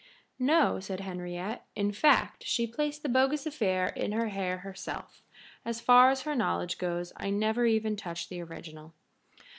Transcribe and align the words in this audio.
"No," 0.39 0.79
said 0.79 1.01
Henriette. 1.01 1.63
"In 1.75 1.91
fact, 1.91 2.43
she 2.43 2.65
placed 2.65 3.03
the 3.03 3.07
bogus 3.07 3.45
affair 3.45 3.89
in 3.89 4.13
her 4.13 4.29
hair 4.29 4.57
herself. 4.57 5.21
As 5.63 5.79
far 5.79 6.09
as 6.09 6.23
her 6.23 6.33
knowledge 6.33 6.79
goes, 6.79 7.13
I 7.17 7.29
never 7.29 7.67
even 7.67 7.95
touched 7.95 8.29
the 8.29 8.41
original." 8.41 8.95